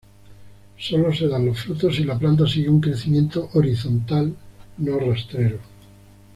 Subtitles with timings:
[0.79, 4.35] Sólo se dan los frutos si la planta sigue un crecimiento horizontal,
[4.79, 5.59] no rastrero.